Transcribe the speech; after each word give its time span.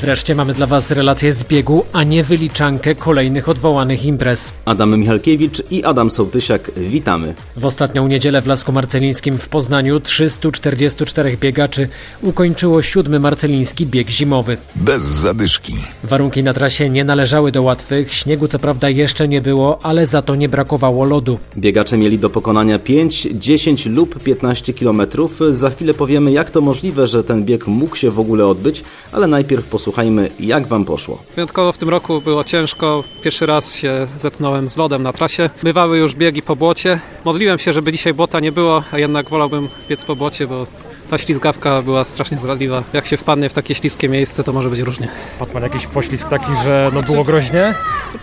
Wreszcie 0.00 0.34
mamy 0.34 0.54
dla 0.54 0.66
Was 0.66 0.90
relację 0.90 1.32
z 1.34 1.44
biegu, 1.44 1.84
a 1.92 2.02
nie 2.04 2.24
wyliczankę 2.24 2.94
kolejnych 2.94 3.48
odwołanych 3.48 4.04
imprez. 4.04 4.52
Adam 4.64 4.98
Michalkiewicz 4.98 5.62
i 5.70 5.84
Adam 5.84 6.10
Sołtysiak, 6.10 6.70
witamy. 6.76 7.34
W 7.56 7.64
ostatnią 7.64 8.06
niedzielę 8.06 8.42
w 8.42 8.46
Lasku 8.46 8.72
Marcelińskim 8.72 9.38
w 9.38 9.48
Poznaniu 9.48 10.00
344 10.00 11.36
biegaczy 11.36 11.88
ukończyło 12.22 12.82
siódmy 12.82 13.20
marceliński 13.20 13.86
bieg 13.86 14.10
zimowy. 14.10 14.56
Bez 14.74 15.02
zadyszki. 15.02 15.72
Warunki 16.04 16.42
na 16.42 16.54
trasie 16.54 16.90
nie 16.90 17.04
należały 17.04 17.52
do 17.52 17.62
łatwych, 17.62 18.14
śniegu 18.14 18.48
co 18.48 18.58
prawda 18.58 18.88
jeszcze 18.88 19.28
nie 19.28 19.40
było, 19.40 19.78
ale 19.82 20.06
za 20.06 20.22
to 20.22 20.34
nie 20.34 20.48
brakowało 20.48 21.04
lodu. 21.04 21.38
Biegacze 21.56 21.98
mieli 21.98 22.18
do 22.18 22.30
pokonania 22.30 22.78
5, 22.78 23.28
10 23.34 23.86
lub 23.86 24.22
15 24.22 24.72
kilometrów. 24.72 25.40
Za 25.50 25.70
chwilę 25.70 25.94
powiemy, 25.94 26.32
jak 26.32 26.50
to 26.50 26.60
możliwe, 26.60 27.06
że 27.06 27.24
ten 27.24 27.44
bieg 27.44 27.66
mógł 27.66 27.96
się 27.96 28.10
w 28.10 28.20
ogóle 28.20 28.46
odbyć, 28.46 28.84
ale 29.12 29.26
najpierw 29.26 29.64
posłuchajmy 29.64 29.85
Posłuchajmy, 29.86 30.30
jak 30.40 30.66
Wam 30.66 30.84
poszło. 30.84 31.22
Wyjątkowo 31.34 31.72
w 31.72 31.78
tym 31.78 31.88
roku 31.88 32.20
było 32.20 32.44
ciężko. 32.44 33.04
Pierwszy 33.22 33.46
raz 33.46 33.74
się 33.74 34.06
zetknąłem 34.16 34.68
z 34.68 34.76
lodem 34.76 35.02
na 35.02 35.12
trasie. 35.12 35.50
Bywały 35.62 35.98
już 35.98 36.14
biegi 36.14 36.42
po 36.42 36.56
błocie. 36.56 37.00
Modliłem 37.24 37.58
się, 37.58 37.72
żeby 37.72 37.92
dzisiaj 37.92 38.14
błota 38.14 38.40
nie 38.40 38.52
było, 38.52 38.82
a 38.92 38.98
jednak 38.98 39.30
wolałbym 39.30 39.68
biec 39.88 40.04
po 40.04 40.16
błocie, 40.16 40.46
bo 40.46 40.66
ta 41.10 41.18
ślizgawka 41.18 41.82
była 41.82 42.04
strasznie 42.04 42.38
zradliwa. 42.38 42.82
Jak 42.92 43.06
się 43.06 43.16
wpadnie 43.16 43.48
w 43.48 43.52
takie 43.52 43.74
śliskie 43.74 44.08
miejsce, 44.08 44.44
to 44.44 44.52
może 44.52 44.70
być 44.70 44.80
różnie. 44.80 45.08
Padł 45.38 45.52
pan 45.52 45.62
jakiś 45.62 45.86
poślizg 45.86 46.28
taki, 46.28 46.52
że 46.64 46.90
no 46.94 47.02
było 47.02 47.24
groźnie? 47.24 47.74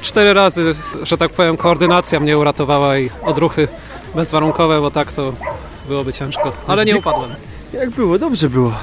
Cztery 0.01 0.33
razy, 0.33 0.75
że 1.03 1.17
tak 1.17 1.31
powiem, 1.31 1.57
koordynacja 1.57 2.19
mnie 2.19 2.37
uratowała 2.37 2.97
i 2.97 3.09
odruchy 3.25 3.67
bezwarunkowe, 4.15 4.81
bo 4.81 4.91
tak 4.91 5.11
to 5.11 5.33
byłoby 5.87 6.13
ciężko. 6.13 6.51
Ale 6.67 6.85
nie 6.85 6.97
upadłem. 6.97 7.31
Jak 7.73 7.89
było? 7.89 8.19
Dobrze 8.19 8.49
było. 8.49 8.73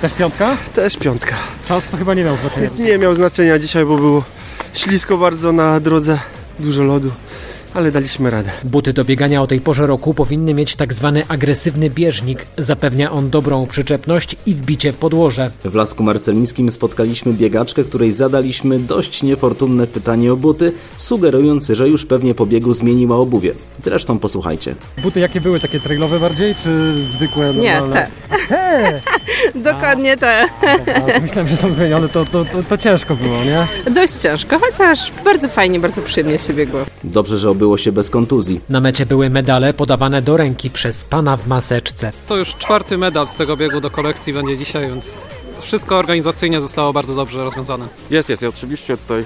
Też 0.00 0.14
piątka? 0.14 0.56
Też 0.74 0.96
piątka. 0.96 1.34
Czas 1.66 1.88
to 1.88 1.96
chyba 1.96 2.14
nie 2.14 2.24
miał 2.24 2.36
znaczenia. 2.36 2.70
Nie 2.78 2.98
miał 2.98 3.14
znaczenia 3.14 3.58
dzisiaj, 3.58 3.84
bo 3.84 3.96
było 3.96 4.22
ślisko 4.74 5.18
bardzo 5.18 5.52
na 5.52 5.80
drodze, 5.80 6.18
dużo 6.58 6.82
lodu 6.82 7.10
ale 7.74 7.92
daliśmy 7.92 8.30
radę. 8.30 8.50
Buty 8.64 8.92
do 8.92 9.04
biegania 9.04 9.42
o 9.42 9.46
tej 9.46 9.60
porze 9.60 9.86
roku 9.86 10.14
powinny 10.14 10.54
mieć 10.54 10.76
tak 10.76 10.94
zwany 10.94 11.22
agresywny 11.28 11.90
bieżnik. 11.90 12.46
Zapewnia 12.58 13.12
on 13.12 13.30
dobrą 13.30 13.66
przyczepność 13.66 14.36
i 14.46 14.54
wbicie 14.54 14.92
w 14.92 14.96
podłoże. 14.96 15.50
W 15.64 15.74
Lasku 15.74 16.02
Marcelińskim 16.02 16.70
spotkaliśmy 16.70 17.32
biegaczkę, 17.32 17.84
której 17.84 18.12
zadaliśmy 18.12 18.78
dość 18.78 19.22
niefortunne 19.22 19.86
pytanie 19.86 20.32
o 20.32 20.36
buty, 20.36 20.72
sugerując, 20.96 21.68
że 21.68 21.88
już 21.88 22.06
pewnie 22.06 22.34
po 22.34 22.46
biegu 22.46 22.74
zmieniła 22.74 23.16
obuwie. 23.16 23.54
Zresztą 23.78 24.18
posłuchajcie. 24.18 24.74
Buty 25.02 25.20
jakie 25.20 25.40
były? 25.40 25.60
Takie 25.60 25.80
trailowe 25.80 26.20
bardziej, 26.20 26.54
czy 26.54 26.94
zwykłe, 27.12 27.52
normalne? 27.52 28.08
Nie, 28.30 28.38
te. 28.38 28.48
te. 28.48 29.00
Dokładnie 29.72 30.16
te. 30.16 30.42
A, 31.16 31.20
myślałem, 31.20 31.48
że 31.48 31.56
są 31.56 31.74
zmienione, 31.74 32.08
to, 32.08 32.24
to, 32.24 32.44
to, 32.44 32.62
to 32.62 32.78
ciężko 32.78 33.16
było, 33.16 33.44
nie? 33.44 33.66
Dość 33.92 34.12
ciężko, 34.12 34.58
chociaż 34.58 35.12
bardzo 35.24 35.48
fajnie, 35.48 35.80
bardzo 35.80 36.02
przyjemnie 36.02 36.38
się 36.38 36.52
biegło. 36.52 36.80
Dobrze, 37.04 37.38
że 37.38 37.50
obyło 37.64 37.78
się 37.78 37.92
bez 37.92 38.10
kontuzji. 38.10 38.60
Na 38.68 38.80
mecie 38.80 39.06
były 39.06 39.30
medale 39.30 39.74
podawane 39.74 40.22
do 40.22 40.36
ręki 40.36 40.70
przez 40.70 41.04
pana 41.04 41.36
w 41.36 41.46
maseczce. 41.46 42.12
To 42.26 42.36
już 42.36 42.54
czwarty 42.54 42.98
medal 42.98 43.28
z 43.28 43.34
tego 43.34 43.56
biegu 43.56 43.80
do 43.80 43.90
kolekcji 43.90 44.32
będzie 44.32 44.58
dzisiaj, 44.58 44.88
więc 44.88 45.10
wszystko 45.60 45.98
organizacyjnie 45.98 46.60
zostało 46.60 46.92
bardzo 46.92 47.14
dobrze 47.14 47.44
rozwiązane. 47.44 47.88
Jest, 48.10 48.28
jest, 48.28 48.42
ja 48.42 48.48
oczywiście 48.48 48.96
tutaj 48.96 49.24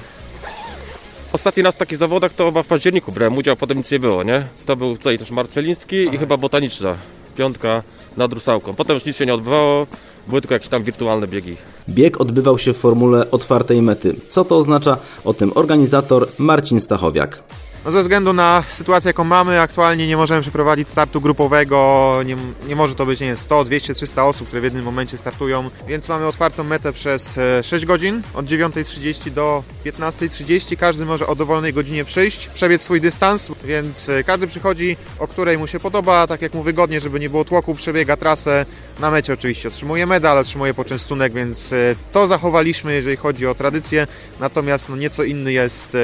Ostatni 1.33 1.62
raz 1.62 1.75
w 1.75 1.78
takich 1.78 1.98
zawodach 1.98 2.33
to 2.33 2.47
chyba 2.47 2.62
w 2.62 2.66
październiku 2.66 3.12
brałem 3.12 3.36
udział, 3.36 3.56
potem 3.56 3.78
nic 3.78 3.91
nie 3.91 3.98
było, 3.98 4.22
nie? 4.22 4.47
To 4.66 4.77
był 4.77 4.97
tutaj 4.97 5.19
też 5.19 5.31
Marceliński 5.31 5.97
i 5.97 6.19
chyba 6.19 6.36
Botaniczna, 6.36 6.94
piątka 7.36 7.83
nad 8.16 8.33
Rusałką. 8.33 8.75
Potem 8.75 8.94
już 8.94 9.05
nic 9.05 9.16
się 9.16 9.27
nie 9.27 9.34
odbywało, 9.34 9.86
były 10.28 10.41
tylko 10.41 10.55
jakieś 10.55 10.69
tam 10.69 10.83
wirtualne 10.83 11.28
biegi. 11.28 11.56
Bieg 11.89 12.20
odbywał 12.20 12.59
się 12.59 12.72
w 12.72 12.77
formule 12.77 13.31
otwartej 13.31 13.83
mety. 13.83 14.14
Co 14.28 14.44
to 14.44 14.56
oznacza? 14.56 14.97
O 15.25 15.34
tym 15.34 15.53
organizator 15.55 16.28
Marcin 16.38 16.81
Stachowiak. 16.81 17.43
No 17.88 17.93
ze 17.93 18.03
względu 18.03 18.32
na 18.32 18.62
sytuację, 18.69 19.09
jaką 19.09 19.25
mamy, 19.25 19.60
aktualnie 19.60 20.06
nie 20.06 20.16
możemy 20.16 20.43
przeprowadzić 20.43 20.88
startu 20.88 21.21
grupowego, 21.21 22.21
nie, 22.26 22.37
nie 22.69 22.76
może 22.76 22.94
to 22.94 23.06
być 23.06 23.21
nie 23.21 23.26
wiem, 23.26 23.37
100, 23.37 23.65
200, 23.65 23.94
300 23.94 24.25
osób, 24.25 24.47
które 24.47 24.60
w 24.60 24.65
jednym 24.65 24.84
momencie 24.84 25.16
startują, 25.16 25.71
więc 25.87 26.09
mamy 26.09 26.27
otwartą 26.27 26.65
metę 26.65 26.93
przez 26.93 27.38
6 27.62 27.84
e, 27.84 27.87
godzin, 27.87 28.22
od 28.34 28.47
9.30 28.47 29.31
do 29.31 29.62
15.30. 29.87 30.77
Każdy 30.77 31.04
może 31.04 31.27
o 31.27 31.34
dowolnej 31.34 31.72
godzinie 31.72 32.04
przyjść, 32.04 32.48
przebiec 32.48 32.82
swój 32.82 33.00
dystans, 33.00 33.48
więc 33.65 34.09
e, 34.09 34.25
każdy 34.25 34.47
przychodzi, 34.47 34.97
o 35.19 35.28
której 35.28 35.59
mu 35.59 35.66
się 35.66 35.81
podoba, 35.81 36.27
tak 36.27 36.43
jak 36.43 36.54
mu 36.54 36.62
wygodnie, 36.62 37.00
żeby 37.00 37.21
nie 37.21 37.31
było 37.31 37.44
tłoku, 37.44 37.75
przebiega 37.75 38.16
trasę. 38.16 38.66
Na 39.00 39.10
mecie 39.10 39.32
oczywiście 39.32 39.69
otrzymuje 39.69 40.06
medal, 40.06 40.38
otrzymuje 40.38 40.75
poczęstunek, 40.75 41.32
więc 41.32 41.72
e, 41.72 41.94
to 42.12 42.27
zachowaliśmy, 42.27 42.94
jeżeli 42.94 43.16
chodzi 43.16 43.47
o 43.47 43.54
tradycję, 43.54 44.06
natomiast 44.41 44.88
no, 44.88 44.97
nieco 44.97 45.25
inny 45.25 45.53
jest 45.53 45.97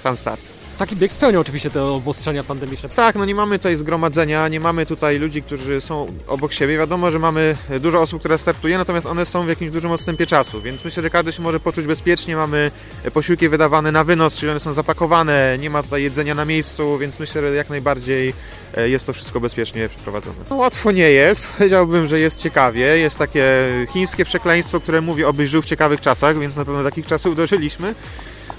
sam 0.00 0.16
start. 0.16 0.49
Taki 0.80 0.96
bieg 0.96 1.12
spełnia 1.12 1.40
oczywiście 1.40 1.70
te 1.70 1.84
obostrzenia 1.84 2.44
pandemiczne. 2.44 2.88
Tak, 2.88 3.14
no 3.14 3.24
nie 3.24 3.34
mamy 3.34 3.58
tutaj 3.58 3.76
zgromadzenia, 3.76 4.48
nie 4.48 4.60
mamy 4.60 4.86
tutaj 4.86 5.18
ludzi, 5.18 5.42
którzy 5.42 5.80
są 5.80 6.06
obok 6.26 6.52
siebie. 6.52 6.78
Wiadomo, 6.78 7.10
że 7.10 7.18
mamy 7.18 7.56
dużo 7.80 8.00
osób, 8.00 8.20
które 8.20 8.38
startuje, 8.38 8.78
natomiast 8.78 9.06
one 9.06 9.26
są 9.26 9.44
w 9.44 9.48
jakimś 9.48 9.70
dużym 9.70 9.90
odstępie 9.90 10.26
czasu, 10.26 10.62
więc 10.62 10.84
myślę, 10.84 11.02
że 11.02 11.10
każdy 11.10 11.32
się 11.32 11.42
może 11.42 11.60
poczuć 11.60 11.86
bezpiecznie. 11.86 12.36
Mamy 12.36 12.70
posiłki 13.12 13.48
wydawane 13.48 13.92
na 13.92 14.04
wynos, 14.04 14.36
czyli 14.36 14.50
one 14.50 14.60
są 14.60 14.72
zapakowane, 14.72 15.56
nie 15.58 15.70
ma 15.70 15.82
tutaj 15.82 16.02
jedzenia 16.02 16.34
na 16.34 16.44
miejscu, 16.44 16.98
więc 16.98 17.18
myślę, 17.18 17.40
że 17.40 17.54
jak 17.54 17.70
najbardziej 17.70 18.34
e, 18.74 18.88
jest 18.88 19.06
to 19.06 19.12
wszystko 19.12 19.40
bezpiecznie 19.40 19.88
przeprowadzone. 19.88 20.36
No, 20.50 20.56
łatwo 20.56 20.92
nie 20.92 21.10
jest, 21.10 21.48
powiedziałbym, 21.58 22.06
że 22.06 22.20
jest 22.20 22.40
ciekawie. 22.42 22.98
Jest 22.98 23.18
takie 23.18 23.44
chińskie 23.92 24.24
przekleństwo, 24.24 24.80
które 24.80 25.00
mówi, 25.00 25.24
obyś 25.24 25.50
żył 25.50 25.62
w 25.62 25.66
ciekawych 25.66 26.00
czasach, 26.00 26.38
więc 26.38 26.56
na 26.56 26.64
pewno 26.64 26.84
takich 26.84 27.06
czasów 27.06 27.36
dożyliśmy. 27.36 27.94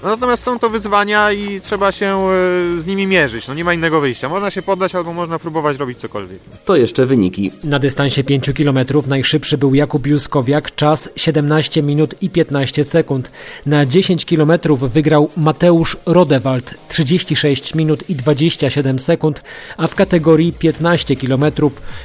No, 0.02 0.08
natomiast 0.08 0.42
są 0.42 0.58
to 0.58 0.70
wyzwania 0.70 1.32
i 1.32 1.60
trzeba 1.60 1.92
się 1.92 2.06
e, 2.06 2.30
z 2.80 2.86
nimi 2.86 3.06
mierzyć. 3.06 3.48
No 3.48 3.54
nie 3.54 3.64
ma 3.64 3.74
innego 3.74 4.00
wyjścia. 4.00 4.28
Można 4.28 4.50
się 4.50 4.62
poddać 4.62 4.94
albo 4.94 5.12
można 5.12 5.38
próbować 5.38 5.76
robić 5.76 5.98
cokolwiek. 5.98 6.38
To 6.64 6.76
jeszcze 6.76 7.06
wyniki. 7.06 7.50
Na 7.64 7.78
dystansie 7.78 8.24
5 8.24 8.50
km 8.56 8.78
najszybszy 9.06 9.58
był 9.58 9.74
Jakub 9.74 10.06
Juskowiak, 10.06 10.74
czas 10.74 11.08
17 11.16 11.82
minut 11.82 12.14
i 12.20 12.30
15 12.30 12.84
sekund. 12.84 13.30
Na 13.66 13.86
10 13.86 14.24
km 14.24 14.52
wygrał 14.76 15.30
Mateusz 15.36 15.96
Rodewald 16.06 16.74
36 16.88 17.74
minut 17.74 18.10
i 18.10 18.14
27 18.14 18.98
sekund, 18.98 19.42
a 19.76 19.86
w 19.86 19.94
kategorii 19.94 20.52
15 20.52 21.16
km 21.16 21.44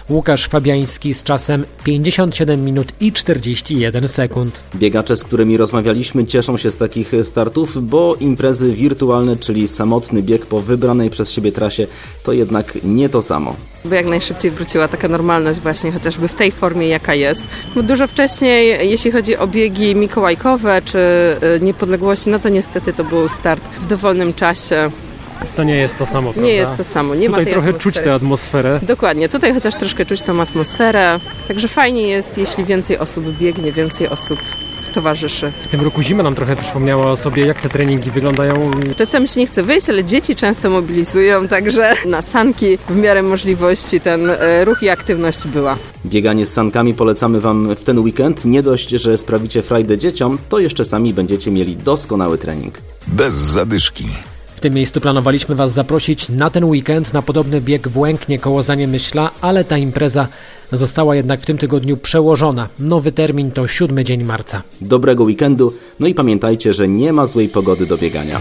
Łukasz 0.09 0.47
Fabiański 0.47 1.13
z 1.13 1.23
czasem 1.23 1.65
57 1.83 2.65
minut 2.65 2.87
i 2.99 3.13
41 3.13 4.07
sekund. 4.07 4.59
Biegacze, 4.75 5.15
z 5.15 5.23
którymi 5.23 5.57
rozmawialiśmy, 5.57 6.25
cieszą 6.25 6.57
się 6.57 6.71
z 6.71 6.77
takich 6.77 7.11
startów, 7.23 7.76
bo 7.81 8.15
imprezy 8.15 8.73
wirtualne, 8.73 9.35
czyli 9.35 9.67
samotny 9.67 10.23
bieg 10.23 10.45
po 10.45 10.61
wybranej 10.61 11.09
przez 11.09 11.31
siebie 11.31 11.51
trasie, 11.51 11.88
to 12.23 12.33
jednak 12.33 12.77
nie 12.83 13.09
to 13.09 13.21
samo. 13.21 13.55
By 13.85 13.95
jak 13.95 14.09
najszybciej 14.09 14.51
wróciła 14.51 14.88
taka 14.88 15.07
normalność 15.07 15.59
właśnie 15.59 15.91
chociażby 15.91 16.27
w 16.27 16.35
tej 16.35 16.51
formie, 16.51 16.88
jaka 16.88 17.13
jest. 17.13 17.43
Bo 17.75 17.83
dużo 17.83 18.07
wcześniej, 18.07 18.89
jeśli 18.89 19.11
chodzi 19.11 19.38
o 19.38 19.47
biegi 19.47 19.95
mikołajkowe 19.95 20.81
czy 20.85 20.97
y, 21.57 21.59
niepodległości, 21.61 22.29
no 22.29 22.39
to 22.39 22.49
niestety 22.49 22.93
to 22.93 23.03
był 23.03 23.29
start 23.29 23.63
w 23.81 23.85
dowolnym 23.85 24.33
czasie. 24.33 24.91
To 25.55 25.63
nie 25.63 25.75
jest 25.75 25.97
to 25.97 26.05
samo, 26.05 26.33
prawda? 26.33 26.41
Nie 26.41 26.53
jest 26.53 26.75
to 26.77 26.83
samo. 26.83 27.15
Nie 27.15 27.27
tutaj 27.27 27.45
ma 27.45 27.51
trochę 27.51 27.69
atmosfery. 27.69 27.94
czuć 27.94 28.03
tę 28.03 28.13
atmosferę. 28.13 28.79
Dokładnie, 28.83 29.29
tutaj 29.29 29.53
chociaż 29.53 29.75
troszkę 29.75 30.05
czuć 30.05 30.23
tą 30.23 30.41
atmosferę. 30.41 31.19
Także 31.47 31.67
fajnie 31.67 32.01
jest, 32.01 32.38
jeśli 32.38 32.65
więcej 32.65 32.97
osób 32.97 33.25
biegnie, 33.39 33.71
więcej 33.71 34.09
osób 34.09 34.39
towarzyszy. 34.91 35.51
W 35.61 35.67
tym 35.67 35.81
roku 35.81 36.01
zima 36.01 36.23
nam 36.23 36.35
trochę 36.35 36.55
przypomniała 36.55 37.11
o 37.11 37.17
sobie, 37.17 37.45
jak 37.45 37.61
te 37.61 37.69
treningi 37.69 38.11
wyglądają. 38.11 38.71
Czasem 38.97 39.27
się 39.27 39.39
nie 39.39 39.47
chce 39.47 39.63
wyjść, 39.63 39.89
ale 39.89 40.03
dzieci 40.03 40.35
często 40.35 40.69
mobilizują, 40.69 41.47
także 41.47 41.93
na 42.05 42.21
sanki 42.21 42.77
w 42.89 42.95
miarę 42.95 43.23
możliwości 43.23 44.01
ten 44.01 44.29
e, 44.29 44.65
ruch 44.65 44.83
i 44.83 44.89
aktywność 44.89 45.47
była. 45.47 45.77
Bieganie 46.05 46.45
z 46.45 46.53
sankami 46.53 46.94
polecamy 46.94 47.41
Wam 47.41 47.75
w 47.75 47.83
ten 47.83 48.00
weekend. 48.00 48.45
Nie 48.45 48.63
dość, 48.63 48.89
że 48.89 49.17
sprawicie 49.17 49.62
frajdę 49.62 49.97
dzieciom, 49.97 50.38
to 50.50 50.59
jeszcze 50.59 50.85
sami 50.85 51.13
będziecie 51.13 51.51
mieli 51.51 51.75
doskonały 51.75 52.38
trening. 52.38 52.77
Bez 53.07 53.33
zadyszki. 53.33 54.06
W 54.57 54.59
tym 54.59 54.74
miejscu 54.74 55.01
planowaliśmy 55.01 55.56
Was 55.56 55.74
zaprosić 55.74 56.30
na 56.30 56.50
ten 56.50 56.63
weekend 56.65 57.13
na 57.13 57.21
podobny 57.21 57.62
bieg 57.62 57.88
w 57.88 57.98
Łęknie 57.98 58.39
koło 58.39 58.63
Zaniemyśla, 58.63 59.31
ale 59.42 59.63
ta 59.63 59.77
impreza 59.77 60.27
została 60.71 61.15
jednak 61.15 61.42
w 61.42 61.45
tym 61.45 61.57
tygodniu 61.57 61.98
przełożona. 61.98 62.69
Nowy 62.80 63.12
termin 63.12 63.51
to 63.51 63.68
7 63.68 64.06
dzień 64.06 64.24
marca. 64.24 64.62
Dobrego 64.81 65.24
weekendu, 65.24 65.74
no 66.00 66.07
i 66.07 66.13
pamiętajcie, 66.13 66.74
że 66.74 66.88
nie 66.88 67.13
ma 67.13 67.25
złej 67.25 67.50
pogody 67.50 67.86
do 67.86 67.98
biegania. 67.98 68.39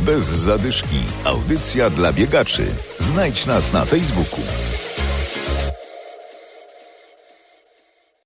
Bez 0.00 0.24
zadyszki. 0.24 0.96
Audycja 1.24 1.90
dla 1.90 2.12
biegaczy. 2.12 2.62
Znajdź 2.98 3.46
nas 3.46 3.72
na 3.72 3.84
Facebooku. 3.84 4.40